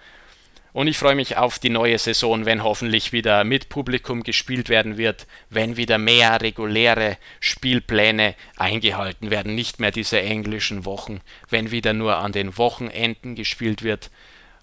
Und 0.74 0.88
ich 0.88 0.98
freue 0.98 1.14
mich 1.14 1.38
auf 1.38 1.60
die 1.60 1.70
neue 1.70 2.00
Saison, 2.00 2.48
wenn 2.48 2.64
hoffentlich 2.64 3.14
wieder 3.14 3.44
mit 3.44 3.70
Publikum 3.70 4.24
gespielt 4.24 4.70
werden 4.70 4.98
wird, 4.98 5.28
wenn 5.52 5.78
wieder 5.78 6.00
mehr 6.00 6.42
reguläre 6.42 7.18
Spielpläne 7.40 8.34
eingehalten 8.58 9.30
werden, 9.30 9.54
nicht 9.54 9.80
mehr 9.80 9.92
diese 9.92 10.20
englischen 10.20 10.84
Wochen, 10.84 11.22
wenn 11.50 11.70
wieder 11.70 11.94
nur 11.94 12.18
an 12.18 12.32
den 12.32 12.58
Wochenenden 12.58 13.36
gespielt 13.36 13.84
wird 13.84 14.10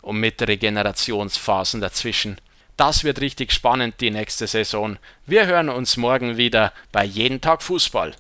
und 0.03 0.19
mit 0.19 0.43
Regenerationsphasen 0.43 1.81
dazwischen. 1.81 2.39
Das 2.77 3.05
wird 3.05 3.21
richtig 3.21 3.53
spannend 3.53 4.01
die 4.01 4.11
nächste 4.11 4.49
Saison. 4.49 4.99
Wir 5.27 5.47
hören 5.47 5.69
uns 5.69 5.97
morgen 5.97 6.39
wieder 6.39 6.73
bei 6.91 7.05
Jeden 7.05 7.41
Tag 7.41 7.63
Fußball. 7.63 8.15